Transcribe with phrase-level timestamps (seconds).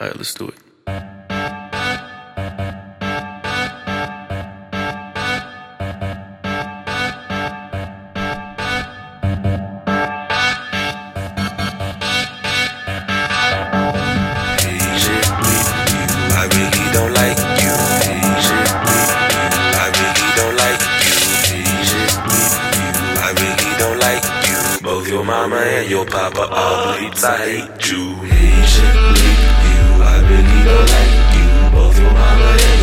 [0.00, 0.54] Alright, let's do it.
[16.32, 17.76] I really don't like you.
[19.76, 21.60] I really don't like you.
[23.20, 24.58] I really don't like you.
[24.82, 27.22] Both your mama and your papa all bleeps.
[27.22, 28.16] I hate you.
[28.24, 29.69] You,
[30.02, 31.46] I really don't like you.
[31.76, 32.79] Both your mama and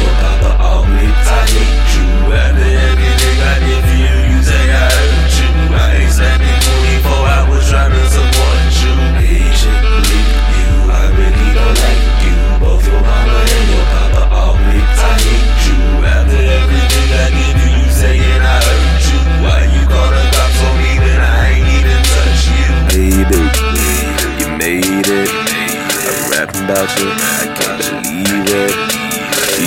[26.67, 27.07] about you.
[27.07, 28.73] I can't believe it.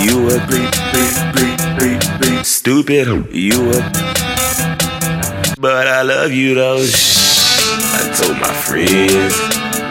[0.04, 2.44] You a bleep, bleep, bleep, bleep, bleep.
[2.44, 3.06] Stupid.
[3.34, 3.80] You a.
[5.58, 6.84] But I love you though.
[7.96, 9.34] I told my friends.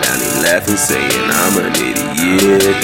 [0.02, 2.76] Now they laughing, saying I'm an idiot.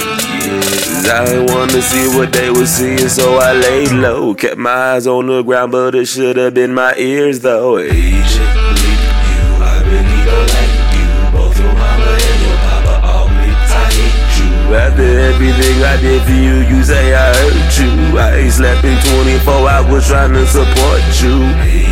[1.08, 4.34] I wanna see what they was seeing, so I laid low.
[4.34, 7.78] Kept my eyes on the ground, but it should have been my ears though.
[14.96, 18.18] After everything I did for you, you say I hurt you.
[18.18, 21.36] I ain't slept in 24 hours trying to support you.
[21.36, 21.84] You,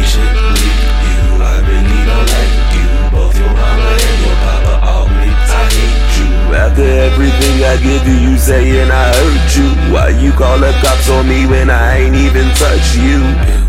[1.44, 2.32] I really don't
[2.72, 2.88] you.
[3.12, 4.80] Both your mama and your papa.
[4.88, 6.56] I hate you.
[6.56, 9.68] After everything I give you, you saying I hurt you.
[9.92, 13.63] Why you call the cops on me when I ain't even touch you?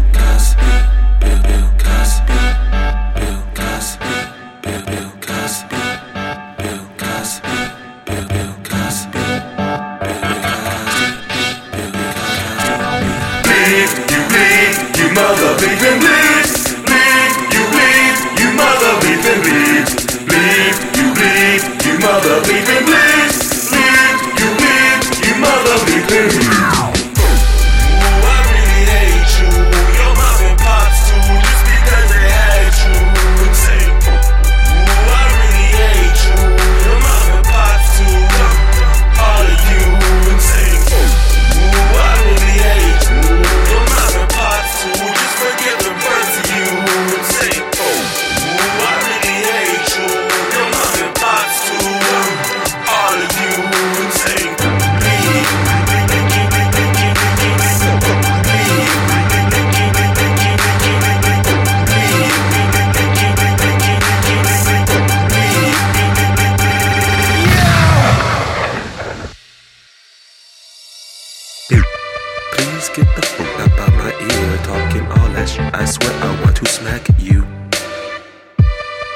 [74.74, 75.58] fucking all eyelash.
[75.58, 77.42] I swear I want to smack you.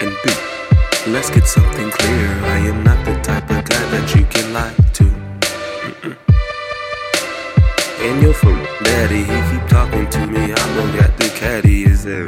[0.00, 0.30] And B,
[1.14, 2.26] let's get something clear.
[2.56, 5.04] I am not the type of guy that you can lie to.
[5.88, 6.16] Mm-mm.
[8.04, 10.42] And your fool, daddy, he keep talking to me.
[10.60, 12.26] I'm gonna get the caddy, is there?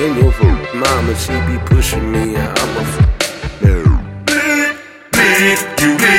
[0.00, 2.36] And your fool, mama, she be pushing me.
[2.36, 3.08] I'm a fool.
[3.62, 3.74] No.
[5.82, 6.11] You